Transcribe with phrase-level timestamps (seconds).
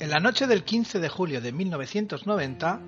[0.00, 2.80] En la noche del 15 de julio de 1990,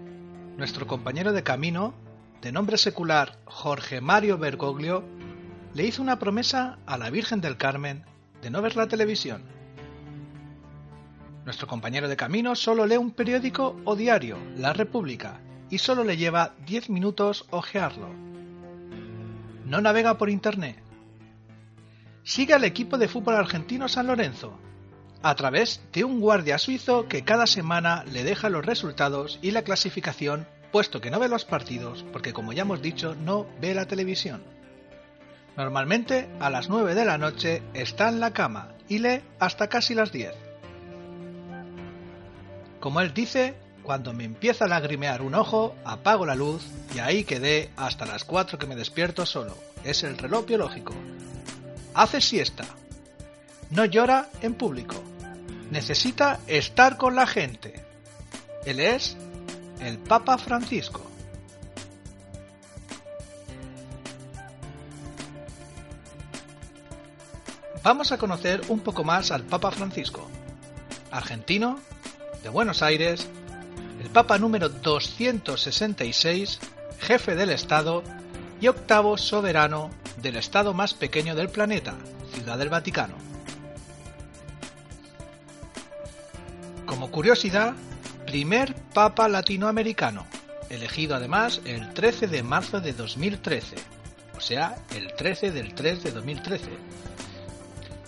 [0.56, 1.92] nuestro compañero de camino,
[2.40, 5.02] de nombre secular Jorge Mario Bergoglio,
[5.74, 8.04] le hizo una promesa a la Virgen del Carmen
[8.42, 9.42] de no ver la televisión.
[11.44, 16.16] Nuestro compañero de camino solo lee un periódico o diario, La República, y solo le
[16.16, 18.08] lleva 10 minutos ojearlo.
[19.66, 20.80] No navega por internet.
[22.22, 24.60] Sigue al equipo de fútbol argentino San Lorenzo,
[25.22, 29.62] a través de un guardia suizo que cada semana le deja los resultados y la
[29.62, 33.86] clasificación, puesto que no ve los partidos, porque como ya hemos dicho, no ve la
[33.86, 34.42] televisión.
[35.56, 39.94] Normalmente a las 9 de la noche está en la cama y lee hasta casi
[39.94, 40.32] las 10.
[42.78, 46.64] Como él dice, cuando me empieza a lagrimear un ojo, apago la luz
[46.94, 49.54] y ahí quedé hasta las 4 que me despierto solo.
[49.84, 50.94] Es el reloj biológico.
[51.92, 52.64] Hace siesta.
[53.70, 55.09] No llora en público.
[55.70, 57.84] Necesita estar con la gente.
[58.64, 59.16] Él es
[59.80, 61.10] el Papa Francisco.
[67.82, 70.28] Vamos a conocer un poco más al Papa Francisco.
[71.10, 71.78] Argentino,
[72.42, 73.26] de Buenos Aires,
[74.00, 76.58] el Papa número 266,
[77.00, 78.02] jefe del Estado
[78.60, 81.94] y octavo soberano del Estado más pequeño del planeta,
[82.32, 83.29] Ciudad del Vaticano.
[87.10, 87.74] Curiosidad,
[88.24, 90.26] primer Papa latinoamericano,
[90.68, 93.74] elegido además el 13 de marzo de 2013,
[94.36, 96.70] o sea, el 13 del 3 de 2013.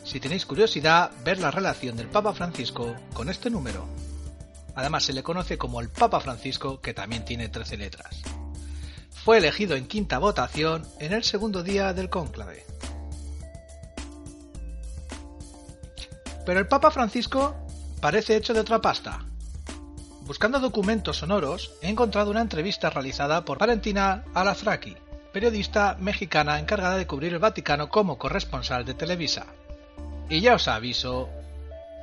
[0.05, 3.89] Si tenéis curiosidad, ver la relación del Papa Francisco con este número.
[4.77, 8.22] Además se le conoce como el Papa Francisco, que también tiene 13 letras.
[9.11, 12.65] Fue elegido en quinta votación en el segundo día del cónclave.
[16.47, 17.56] Pero el Papa Francisco
[18.03, 19.21] parece hecho de otra pasta.
[20.27, 24.97] Buscando documentos sonoros, he encontrado una entrevista realizada por Valentina Alazraqui,
[25.33, 29.47] periodista mexicana encargada de cubrir el Vaticano como corresponsal de Televisa.
[30.29, 31.29] Y ya os aviso,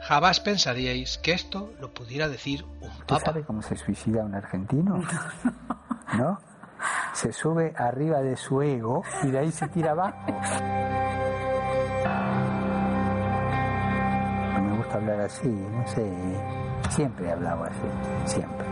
[0.02, 3.20] jamás pensaríais que esto lo pudiera decir un papa.
[3.26, 5.04] sabe cómo se suicida un argentino?
[6.18, 6.40] ¿No?
[7.14, 10.26] Se sube arriba de su ego y de ahí se tira abajo.
[15.00, 16.06] Hablar así, no sé.
[16.90, 18.66] Siempre he hablado así, siempre.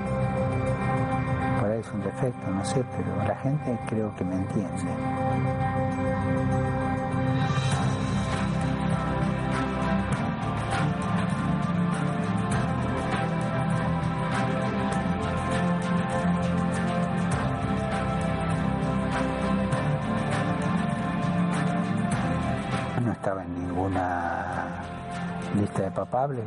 [1.59, 4.91] Por ahí es un defecto, no sé, pero la gente creo que me entiende.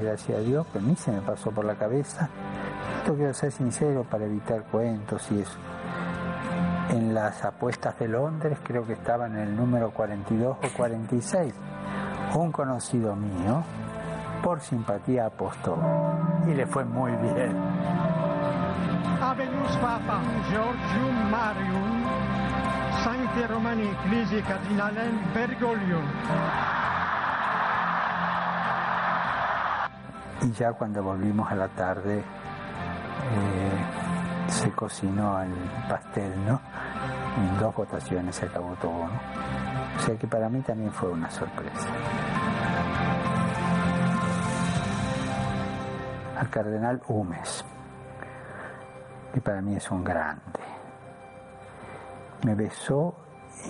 [0.01, 2.29] Gracias a Dios, pero ni se me pasó por la cabeza.
[2.99, 5.59] Esto quiero ser sincero para evitar cuentos y eso.
[6.91, 11.55] En las apuestas de Londres creo que estaba en el número 42 o 46.
[12.35, 13.63] Un conocido mío,
[14.43, 15.77] por simpatía, apostó
[16.47, 17.57] y le fue muy bien.
[19.21, 22.05] Habemus Papa Georgium Marium
[23.05, 25.99] Sancti Romani Ecclesi Cardinalem Bergoglio
[30.43, 33.85] Y ya cuando volvimos a la tarde eh,
[34.49, 35.53] se cocinó el
[35.89, 36.61] pastel, ¿no?
[37.37, 39.21] En dos votaciones se acabó todo, ¿no?
[39.97, 41.89] O sea que para mí también fue una sorpresa.
[46.39, 47.65] Al cardenal Humes,
[49.35, 50.61] que para mí es un grande.
[52.45, 53.15] Me besó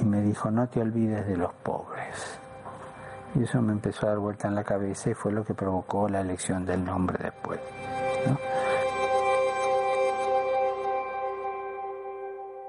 [0.00, 2.39] y me dijo, no te olvides de los pobres.
[3.34, 6.08] Y eso me empezó a dar vuelta en la cabeza y fue lo que provocó
[6.08, 7.60] la elección del nombre después.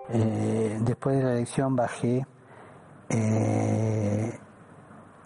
[0.09, 2.25] Eh, después de la elección bajé,
[3.09, 4.39] eh,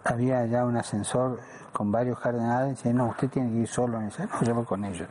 [0.04, 1.40] había ya un ascensor
[1.74, 4.64] con varios cardenales, y no, usted tiene que ir solo, y dice, no, yo voy
[4.64, 5.10] con ellos.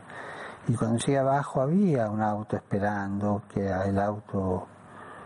[0.67, 4.67] Y cuando llegué abajo había un auto esperando, que el auto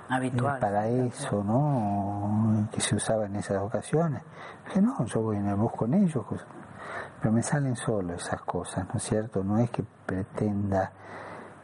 [0.09, 0.57] Habitual.
[0.57, 2.69] eh, para eso, ¿no?
[2.73, 4.23] Que se usaba en esas ocasiones.
[4.67, 6.25] Dije, no, yo voy en el bus con ellos.
[6.29, 6.45] pues".
[7.21, 9.43] Pero me salen solo esas cosas, ¿no es cierto?
[9.43, 10.93] No es que pretenda,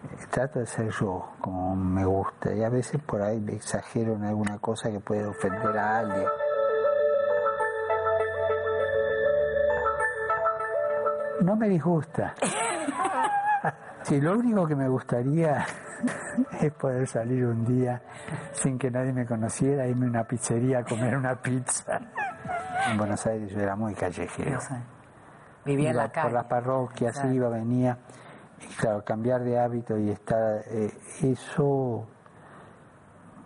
[0.04, 2.52] eh, trato de ser yo como me gusta.
[2.52, 6.26] Y a veces por ahí me exagero en alguna cosa que puede ofender a alguien.
[11.42, 12.34] No me disgusta.
[14.02, 15.64] Si lo único que me gustaría
[16.60, 18.00] es poder salir un día
[18.52, 22.00] sin que nadie me conociera, irme a una pizzería a comer una pizza.
[22.90, 24.58] En Buenos Aires yo era muy callejero.
[25.64, 26.24] Vivía en la calle.
[26.26, 27.32] por las parroquias, Claro.
[27.32, 27.96] iba, venía.
[28.60, 30.92] Y claro, cambiar de hábito y estar, eh,
[31.22, 32.06] eso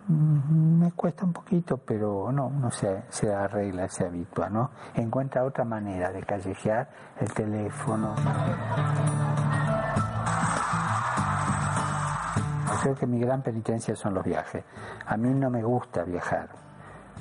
[0.07, 4.71] mm, me cuesta un poquito, pero no, uno se, se arregla, se habitúa, ¿no?
[4.95, 6.89] Encuentra otra manera de callejear
[7.21, 8.15] el teléfono.
[12.81, 14.63] Creo que mi gran penitencia son los viajes.
[15.05, 16.49] A mí no me gusta viajar.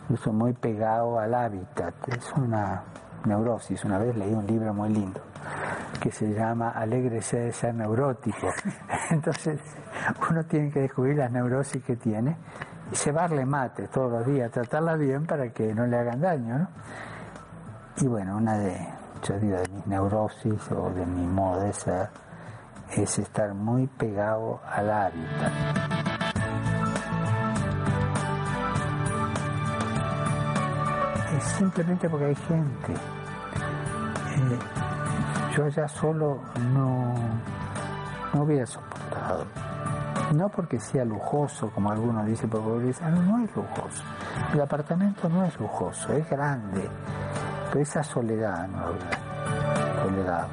[0.09, 1.95] Yo soy muy pegado al hábitat.
[2.09, 2.85] Es una
[3.25, 3.85] neurosis.
[3.85, 5.21] Una vez leí un libro muy lindo
[6.01, 8.49] que se llama Alégrese de ser neurótico.
[9.11, 9.61] Entonces,
[10.31, 12.37] uno tiene que descubrir las neurosis que tiene
[12.93, 16.69] y cebarle mate todos los días, tratarla bien para que no le hagan daño, ¿no?
[18.01, 18.79] Y bueno, una de,
[19.25, 22.09] yo digo, de mis neurosis o de mi modo de ser
[22.97, 25.53] es estar muy pegado al hábitat.
[31.37, 32.93] Es simplemente porque hay gente.
[32.95, 34.59] Eh,
[35.57, 36.41] yo ya solo
[36.73, 37.15] no,
[38.35, 39.45] no hubiera soportado.
[40.35, 44.03] No porque sea lujoso, como algunos dicen, porque dicen, "Ah, no, es lujoso.
[44.53, 46.89] El apartamento no es lujoso, es grande.
[47.71, 50.47] Pero esa soledad no lo hubiera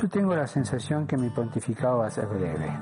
[0.00, 2.78] Yo tengo la sensación que mi pontificado va a ser breve.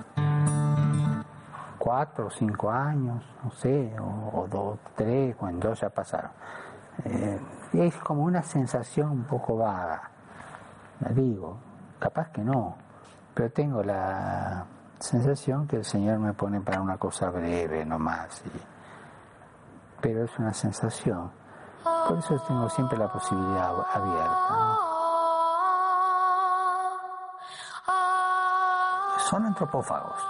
[1.79, 6.31] Cuatro o cinco años, no sé, o, dos, tres, o en dos ya pasaron.
[7.05, 7.39] Eh,
[7.75, 10.11] es como una sensación un poco vaga.
[11.01, 11.59] Me digo,
[11.99, 12.77] capaz que no,
[13.35, 14.65] pero tengo la
[14.99, 18.43] sensación que el Señor me pone para una cosa breve nomás.
[18.47, 18.63] y-
[20.01, 21.31] pero es una sensación.
[22.09, 24.96] Por eso tengo siempre la posibilidad abierta.
[29.29, 30.21] Son antropófagos.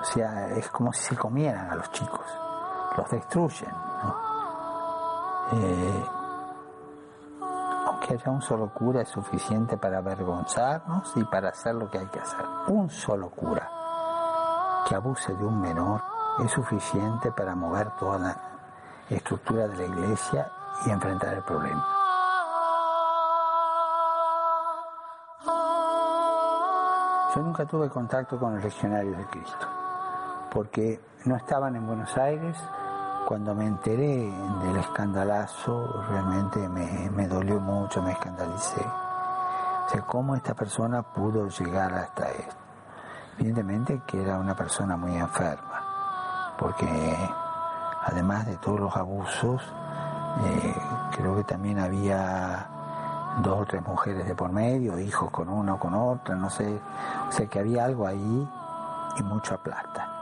[0.00, 2.24] O sea, es como si se comieran a los chicos,
[2.96, 3.74] los destruyen.
[5.52, 6.06] Eh,
[7.86, 12.06] aunque haya un solo cura es suficiente para avergonzarnos y para hacer lo que hay
[12.06, 12.44] que hacer.
[12.68, 13.68] Un solo cura
[14.88, 16.04] que abuse de un menor
[16.44, 18.36] es suficiente para mover toda la
[19.10, 20.52] estructura de la iglesia
[20.86, 22.05] y enfrentar el problema.
[27.36, 29.66] Yo nunca tuve contacto con los legionarios de Cristo,
[30.50, 32.56] porque no estaban en Buenos Aires.
[33.28, 38.80] Cuando me enteré del escandalazo, realmente me, me dolió mucho, me escandalicé.
[38.80, 42.56] O sea, cómo esta persona pudo llegar hasta esto.
[43.38, 46.88] Evidentemente que era una persona muy enferma, porque
[48.02, 49.60] además de todos los abusos,
[50.42, 50.74] eh,
[51.14, 52.75] creo que también había
[53.42, 56.80] dos o tres mujeres de por medio, hijos con una o con otra, no sé.
[57.28, 58.48] O sea que había algo ahí
[59.18, 60.12] y mucha plata.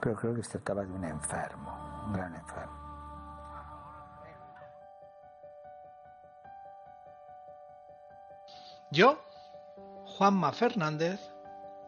[0.00, 2.72] Pero creo que se trataba de un enfermo, un gran enfermo.
[8.90, 9.18] Yo,
[10.04, 11.20] Juanma Fernández,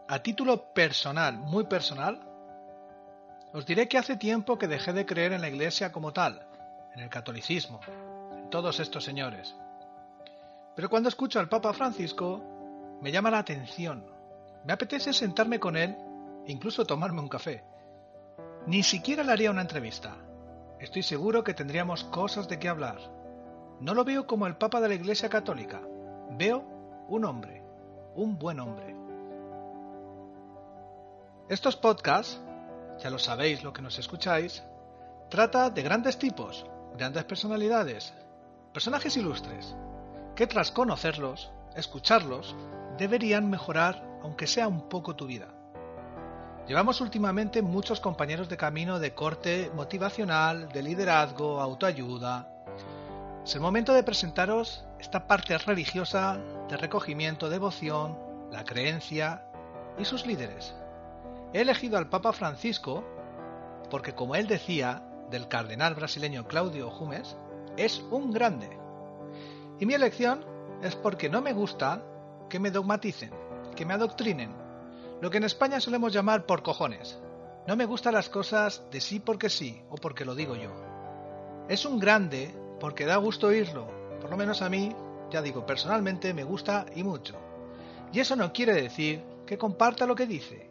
[0.08, 2.20] a título personal, muy personal,
[3.52, 6.48] os diré que hace tiempo que dejé de creer en la Iglesia como tal,
[6.94, 7.80] en el catolicismo,
[8.32, 9.54] en todos estos señores.
[10.76, 12.42] Pero cuando escucho al Papa Francisco,
[13.00, 14.04] me llama la atención.
[14.64, 15.96] Me apetece sentarme con él
[16.46, 17.64] incluso tomarme un café.
[18.66, 20.14] Ni siquiera le haría una entrevista.
[20.78, 22.98] Estoy seguro que tendríamos cosas de qué hablar.
[23.80, 25.80] No lo veo como el Papa de la Iglesia Católica.
[26.30, 26.62] Veo
[27.08, 27.62] un hombre,
[28.14, 28.94] un buen hombre.
[31.48, 32.40] Estos podcasts,
[32.98, 34.62] ya lo sabéis lo que nos escucháis,
[35.30, 36.66] trata de grandes tipos,
[36.96, 38.12] grandes personalidades,
[38.72, 39.76] personajes ilustres,
[40.36, 42.54] que tras conocerlos, escucharlos,
[42.98, 45.48] deberían mejorar aunque sea un poco tu vida.
[46.68, 52.48] Llevamos últimamente muchos compañeros de camino de corte motivacional, de liderazgo, autoayuda.
[53.44, 56.38] Es el momento de presentaros esta parte religiosa
[56.68, 58.18] de recogimiento, devoción,
[58.50, 59.44] la creencia
[59.98, 60.74] y sus líderes.
[61.52, 63.04] He elegido al Papa Francisco
[63.88, 67.36] porque, como él decía del cardenal brasileño Claudio Jumes,
[67.76, 68.85] es un grande.
[69.78, 70.44] Y mi elección
[70.82, 72.02] es porque no me gusta
[72.48, 73.30] que me dogmaticen,
[73.74, 74.54] que me adoctrinen,
[75.20, 77.18] lo que en España solemos llamar por cojones.
[77.66, 80.70] No me gustan las cosas de sí porque sí o porque lo digo yo.
[81.68, 83.88] Es un grande porque da gusto oírlo,
[84.20, 84.94] por lo menos a mí,
[85.30, 87.34] ya digo, personalmente me gusta y mucho.
[88.12, 90.70] Y eso no quiere decir que comparta lo que dice.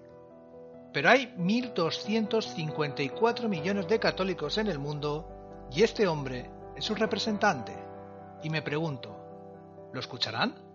[0.94, 7.85] Pero hay 1.254 millones de católicos en el mundo y este hombre es su representante.
[8.44, 9.16] Y me pregunto,
[9.94, 10.66] ¿lo escucharán?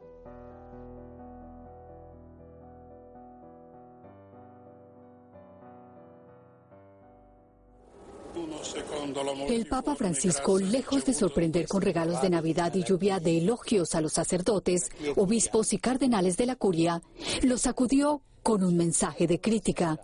[9.49, 14.01] El Papa Francisco, lejos de sorprender con regalos de Navidad y lluvia de elogios a
[14.01, 17.03] los sacerdotes, obispos y cardenales de la curia,
[17.43, 19.99] los sacudió con un mensaje de crítica.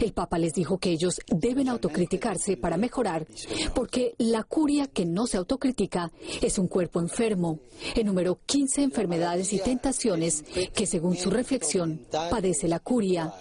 [0.00, 3.26] El Papa les dijo que ellos deben autocriticarse para mejorar,
[3.74, 7.58] porque la curia que no se autocritica es un cuerpo enfermo.
[7.94, 12.00] Enumeró 15 enfermedades y tentaciones que, según su reflexión,
[12.30, 13.32] padece la curia.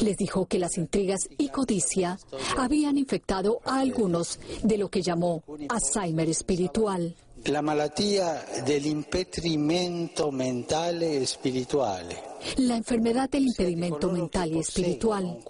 [0.00, 2.18] Les dijo que las intrigas y codicia
[2.56, 7.16] habían infectado a algunos de lo que llamó Alzheimer espiritual.
[7.48, 12.22] La malattia dell'impedimento mentale e spirituale.
[12.56, 15.40] La enfermedad del impedimento mental y espiritual.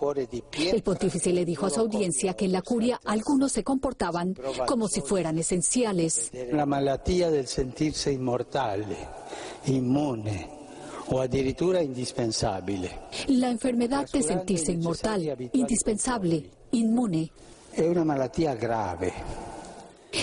[0.58, 4.34] El pontífice le dijo a su audiencia que en la curia algunos se comportaban
[4.66, 6.32] como si fueran esenciales.
[6.50, 8.96] La malattia del sentirse inmortale,
[9.66, 10.48] inmune,
[11.10, 12.90] o addirittura indispensabile.
[13.28, 17.30] La enfermedad de sentirse inmortal, indispensable, inmune.
[17.72, 19.12] Es una malattia grave.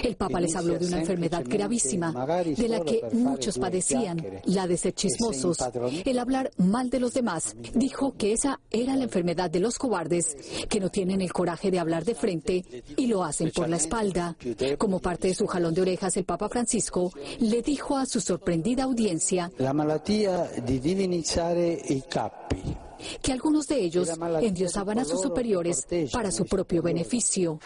[0.03, 2.11] El Papa les habló de una enfermedad gravísima,
[2.43, 5.57] de la que muchos padecían, la de ser chismosos,
[6.05, 7.55] el hablar mal de los demás.
[7.73, 10.35] Dijo que esa era la enfermedad de los cobardes,
[10.69, 12.63] que no tienen el coraje de hablar de frente
[12.97, 14.35] y lo hacen por la espalda.
[14.77, 18.83] Como parte de su jalón de orejas, el Papa Francisco le dijo a su sorprendida
[18.83, 22.77] audiencia La malattia di divinizzare i capi.
[23.21, 24.09] que algunos de ellos
[24.41, 27.59] endiosaban a sus superiores para su propio beneficio.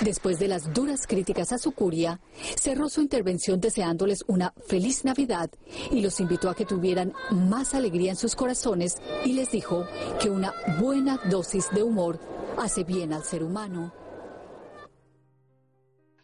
[0.00, 2.20] Después de las duras críticas a su curia,
[2.56, 5.50] cerró su intervención deseándoles una feliz Navidad
[5.90, 9.86] y los invitó a que tuvieran más alegría en sus corazones y les dijo
[10.20, 12.20] que una buena dosis de humor
[12.58, 13.92] hace bien al ser humano.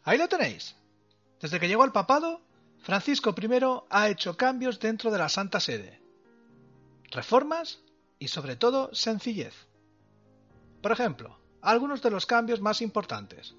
[0.05, 0.77] Ahí lo tenéis.
[1.41, 2.43] Desde que llegó al papado,
[2.83, 5.99] Francisco I ha hecho cambios dentro de la Santa Sede.
[7.11, 7.81] Reformas
[8.19, 9.55] y sobre todo sencillez.
[10.83, 13.55] Por ejemplo, algunos de los cambios más importantes.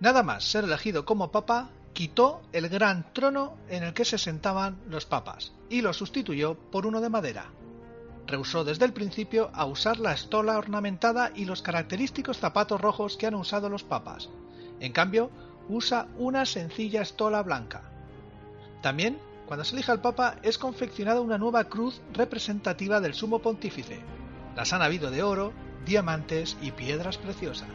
[0.00, 4.78] Nada más ser elegido como papa, quitó el gran trono en el que se sentaban
[4.88, 7.50] los papas y lo sustituyó por uno de madera.
[8.26, 13.26] Rehusó desde el principio a usar la estola ornamentada y los característicos zapatos rojos que
[13.26, 14.30] han usado los papas.
[14.80, 15.30] En cambio,
[15.68, 17.82] usa una sencilla estola blanca.
[18.80, 24.00] También, cuando se elija al papa, es confeccionada una nueva cruz representativa del sumo pontífice.
[24.56, 25.52] Las han habido de oro,
[25.84, 27.68] diamantes y piedras preciosas.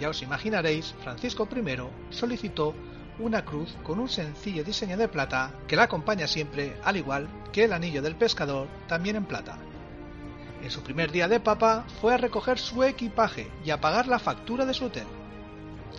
[0.00, 2.74] Ya os imaginaréis, Francisco I solicitó
[3.18, 7.64] una cruz con un sencillo diseño de plata que la acompaña siempre, al igual que
[7.64, 9.56] el anillo del pescador, también en plata.
[10.62, 14.18] En su primer día de papa fue a recoger su equipaje y a pagar la
[14.18, 15.06] factura de su hotel.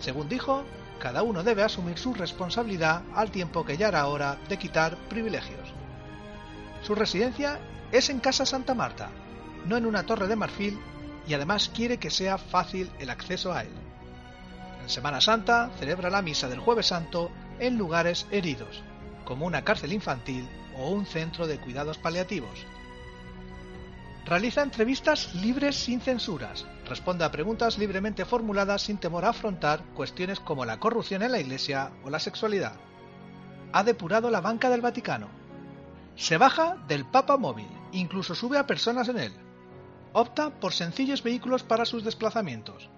[0.00, 0.64] Según dijo,
[1.00, 5.72] cada uno debe asumir su responsabilidad al tiempo que ya era hora de quitar privilegios.
[6.82, 7.58] Su residencia
[7.90, 9.10] es en Casa Santa Marta,
[9.64, 10.78] no en una torre de marfil
[11.26, 13.87] y además quiere que sea fácil el acceso a él.
[14.88, 17.30] Semana Santa celebra la misa del jueves santo
[17.60, 18.82] en lugares heridos,
[19.24, 22.66] como una cárcel infantil o un centro de cuidados paliativos.
[24.24, 30.40] Realiza entrevistas libres sin censuras, responde a preguntas libremente formuladas sin temor a afrontar cuestiones
[30.40, 32.74] como la corrupción en la Iglesia o la sexualidad.
[33.72, 35.28] Ha depurado la banca del Vaticano.
[36.16, 39.32] Se baja del Papa móvil, incluso sube a personas en él,
[40.14, 42.88] Opta por sencillos vehículos para sus desplazamientos.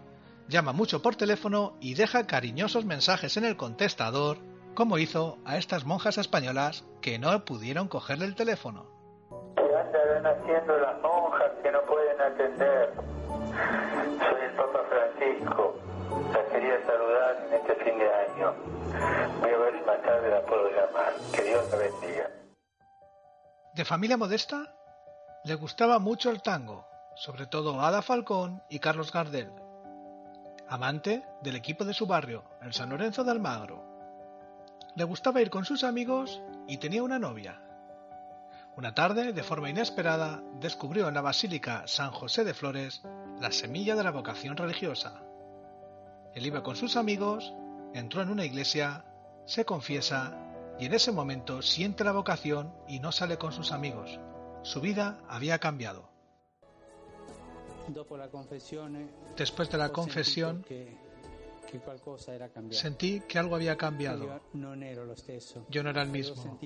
[0.50, 4.38] Llama mucho por teléfono y deja cariñosos mensajes en el contestador,
[4.74, 8.84] como hizo a estas monjas españolas que no pudieron cogerle el teléfono.
[9.54, 12.92] ¿Qué andarán haciendo las monjas que no pueden atender?
[14.18, 15.76] Soy el Papa Francisco.
[16.32, 18.54] Las quería saludar en este fin de año.
[19.40, 21.12] Voy a ver si más tarde la puedo llamar.
[21.32, 22.30] Que Dios la bendiga.
[23.76, 24.74] De familia modesta,
[25.44, 29.69] le gustaba mucho el tango, sobre todo Ada Falcón y Carlos Gardel.
[30.70, 33.84] Amante del equipo de su barrio, el San Lorenzo de Almagro.
[34.94, 37.60] Le gustaba ir con sus amigos y tenía una novia.
[38.76, 43.02] Una tarde, de forma inesperada, descubrió en la Basílica San José de Flores
[43.40, 45.20] la semilla de la vocación religiosa.
[46.36, 47.52] Él iba con sus amigos,
[47.92, 49.04] entró en una iglesia,
[49.46, 50.38] se confiesa
[50.78, 54.20] y en ese momento siente la vocación y no sale con sus amigos.
[54.62, 56.09] Su vida había cambiado.
[59.36, 60.64] Después de la confesión,
[62.70, 64.40] sentí que algo había cambiado.
[65.68, 66.58] Yo no era el mismo.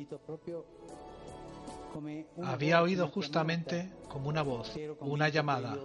[2.43, 5.77] Había oído justamente como una voz, una llamada.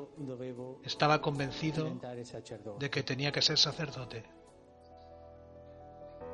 [0.84, 2.00] Estaba convencido
[2.80, 4.24] de que tenía que ser sacerdote.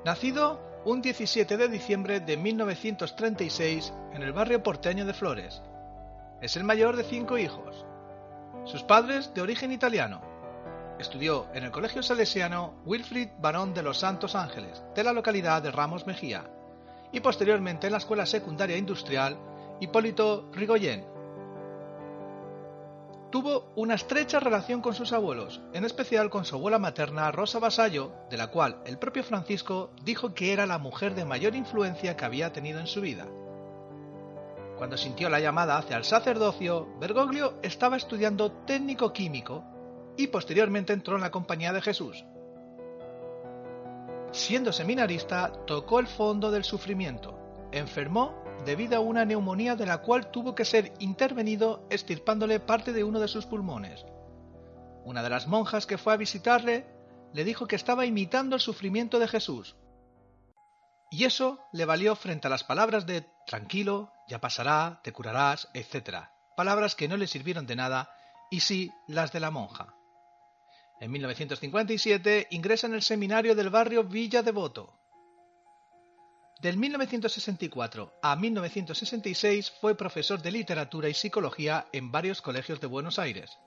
[0.06, 5.62] Nacido un 17 de diciembre de 1936 en el barrio porteño de Flores.
[6.42, 7.86] Es el mayor de cinco hijos
[8.66, 10.22] sus padres de origen italiano.
[11.00, 15.70] estudió en el Colegio Salesiano Wilfrid Barón de los Santos Ángeles, de la localidad de
[15.70, 16.50] Ramos Mejía,
[17.12, 19.38] y posteriormente en la Escuela Secundaria Industrial
[19.80, 21.06] Hipólito Rigoyen.
[23.30, 28.14] Tuvo una estrecha relación con sus abuelos, en especial con su abuela materna Rosa Vasallo,
[28.30, 32.26] de la cual el propio Francisco dijo que era la mujer de mayor influencia que
[32.26, 33.28] había tenido en su vida.
[34.78, 39.64] Cuando sintió la llamada hacia el sacerdocio, Bergoglio estaba estudiando técnico químico
[40.18, 42.26] y posteriormente entró en la Compañía de Jesús.
[44.32, 47.40] Siendo seminarista, tocó el fondo del sufrimiento,
[47.72, 53.04] enfermó debido a una neumonía de la cual tuvo que ser intervenido estirpándole parte de
[53.04, 54.06] uno de sus pulmones.
[55.06, 56.86] Una de las monjas que fue a visitarle
[57.32, 59.76] le dijo que estaba imitando el sufrimiento de Jesús.
[61.12, 66.28] Y eso le valió frente a las palabras de tranquilo, ya pasará, te curarás, etc.
[66.56, 68.10] Palabras que no le sirvieron de nada
[68.50, 69.94] y sí las de la monja.
[71.00, 75.00] En 1957 ingresa en el seminario del barrio Villa Devoto.
[76.62, 83.20] Del 1964 a 1966 fue profesor de literatura y psicología en varios colegios de Buenos
[83.20, 83.58] Aires.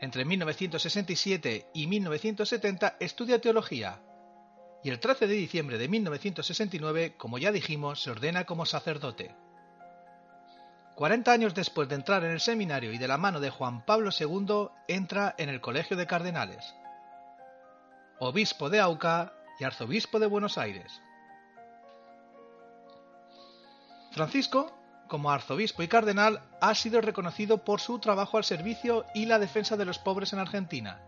[0.00, 4.00] Entre 1967 y 1970 estudia teología
[4.82, 9.34] y el 13 de diciembre de 1969, como ya dijimos, se ordena como sacerdote.
[10.94, 14.10] 40 años después de entrar en el seminario y de la mano de Juan Pablo
[14.18, 16.74] II, entra en el Colegio de Cardenales.
[18.18, 21.00] Obispo de Auca y arzobispo de Buenos Aires.
[24.12, 24.72] Francisco,
[25.06, 29.76] como arzobispo y cardenal, ha sido reconocido por su trabajo al servicio y la defensa
[29.76, 31.00] de los pobres en Argentina,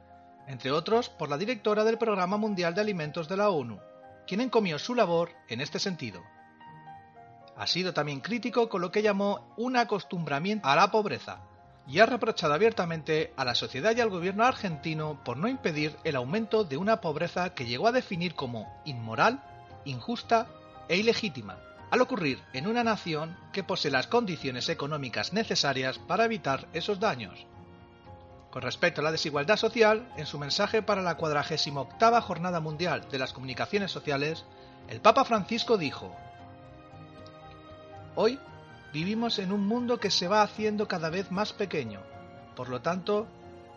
[0.51, 3.79] entre otros por la directora del Programa Mundial de Alimentos de la ONU,
[4.27, 6.23] quien encomió su labor en este sentido.
[7.57, 11.41] Ha sido también crítico con lo que llamó un acostumbramiento a la pobreza,
[11.87, 16.17] y ha reprochado abiertamente a la sociedad y al gobierno argentino por no impedir el
[16.17, 19.43] aumento de una pobreza que llegó a definir como inmoral,
[19.85, 20.47] injusta
[20.89, 21.59] e ilegítima,
[21.91, 27.47] al ocurrir en una nación que posee las condiciones económicas necesarias para evitar esos daños.
[28.51, 33.19] Con respecto a la desigualdad social, en su mensaje para la 48 Jornada Mundial de
[33.19, 34.45] las Comunicaciones Sociales,
[34.89, 36.15] el Papa Francisco dijo,
[38.17, 38.41] Hoy
[38.93, 42.01] vivimos en un mundo que se va haciendo cada vez más pequeño,
[42.57, 43.29] por lo tanto,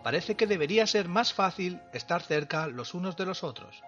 [0.03, 3.83] parece que debería ser más fácil estar cerca los unos de los otros.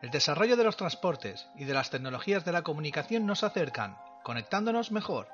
[0.00, 4.92] El desarrollo de los transportes y de las tecnologías de la comunicación nos acercan, conectándonos
[4.92, 5.26] mejor,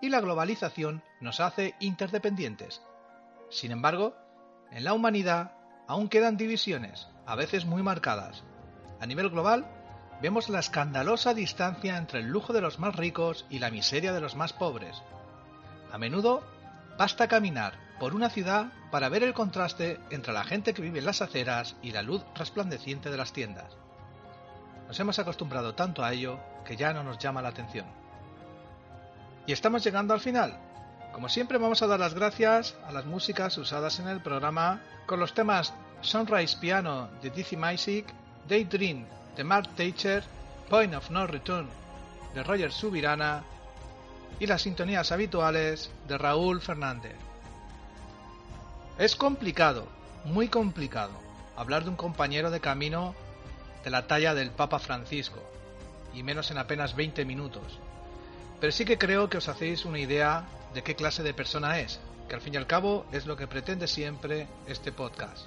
[0.00, 2.80] y la globalización nos hace interdependientes.
[3.52, 4.16] Sin embargo,
[4.70, 5.52] en la humanidad
[5.86, 8.42] aún quedan divisiones, a veces muy marcadas.
[8.98, 9.66] A nivel global,
[10.22, 14.22] vemos la escandalosa distancia entre el lujo de los más ricos y la miseria de
[14.22, 15.02] los más pobres.
[15.92, 16.42] A menudo,
[16.96, 21.04] basta caminar por una ciudad para ver el contraste entre la gente que vive en
[21.04, 23.76] las aceras y la luz resplandeciente de las tiendas.
[24.88, 27.86] Nos hemos acostumbrado tanto a ello que ya no nos llama la atención.
[29.46, 30.58] Y estamos llegando al final.
[31.12, 35.20] Como siempre vamos a dar las gracias a las músicas usadas en el programa con
[35.20, 38.06] los temas Sunrise Piano de Dizzy Maisic,
[38.48, 39.04] Daydream
[39.36, 40.24] de Mark Teicher,
[40.70, 41.68] Point of No Return
[42.34, 43.44] de Roger Subirana
[44.40, 47.14] y las sintonías habituales de Raúl Fernández.
[48.98, 49.86] Es complicado,
[50.24, 51.12] muy complicado,
[51.56, 53.14] hablar de un compañero de camino
[53.84, 55.42] de la talla del Papa Francisco,
[56.14, 57.78] y menos en apenas 20 minutos.
[58.60, 62.00] Pero sí que creo que os hacéis una idea de qué clase de persona es,
[62.28, 65.46] que al fin y al cabo es lo que pretende siempre este podcast.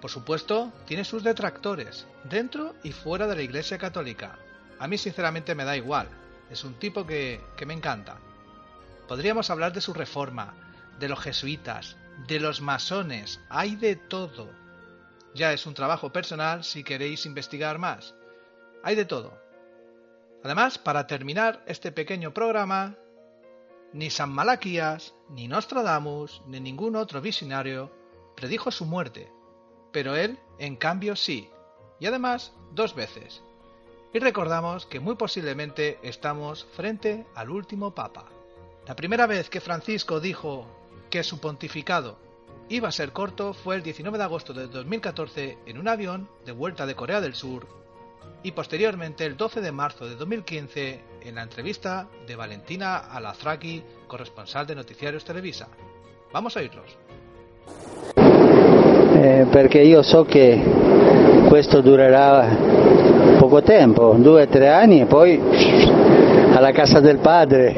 [0.00, 4.38] Por supuesto, tiene sus detractores, dentro y fuera de la Iglesia Católica.
[4.78, 6.08] A mí sinceramente me da igual,
[6.50, 8.18] es un tipo que, que me encanta.
[9.08, 10.54] Podríamos hablar de su reforma,
[10.98, 14.50] de los jesuitas, de los masones, hay de todo.
[15.34, 18.14] Ya es un trabajo personal si queréis investigar más.
[18.82, 19.38] Hay de todo.
[20.44, 22.96] Además, para terminar este pequeño programa,
[23.92, 27.90] ni San Malaquías, ni Nostradamus, ni ningún otro visionario
[28.36, 29.32] predijo su muerte,
[29.92, 31.50] pero él, en cambio, sí,
[31.98, 33.42] y además dos veces.
[34.12, 38.26] Y recordamos que muy posiblemente estamos frente al último Papa.
[38.86, 40.66] La primera vez que Francisco dijo
[41.10, 42.18] que su pontificado
[42.68, 46.52] iba a ser corto fue el 19 de agosto de 2014 en un avión de
[46.52, 47.66] vuelta de Corea del Sur
[48.42, 54.66] y posteriormente el 12 de marzo de 2015 en la entrevista de Valentina Alazraki, corresponsal
[54.66, 55.68] de Noticiarios Televisa.
[56.32, 56.96] Vamos a oírlos.
[58.16, 60.62] Eh, perché io so che
[61.48, 62.46] questo durerà
[63.38, 65.40] poco tempo, due o tre anni e poi
[66.54, 67.74] alla casa del padre.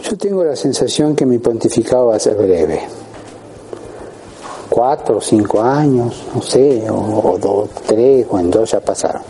[0.00, 3.05] Yo tengo la sensación que mi pontificado va a ser breve.
[4.76, 9.22] Cuatro o cinco años, no sé, o, dos, tres, o en dos ya pasaron.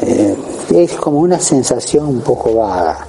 [0.00, 0.36] Eh,
[0.74, 3.06] es como una sensación un poco vaga,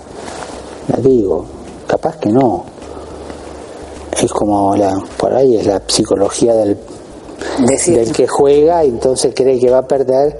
[0.89, 1.43] la digo,
[1.87, 2.63] capaz que no.
[4.21, 6.77] Es como la, por ahí es la psicología del,
[7.87, 10.39] del que juega y entonces cree que va a perder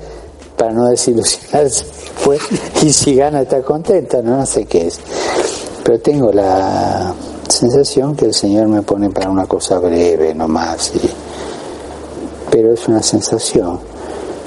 [0.55, 1.85] para no desilusionarse
[2.23, 2.41] pues,
[2.83, 4.99] y si gana está contenta, no, no sé qué es.
[5.83, 7.11] Pero tengo la
[7.49, 10.91] sensación que el Señor me pone para una cosa breve nomás.
[10.95, 11.09] Y,
[12.51, 13.79] pero es una sensación.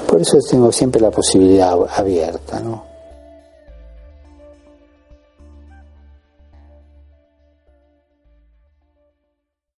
[0.07, 2.96] Por eso tengo siempre la posibilidad abierta, ¿no?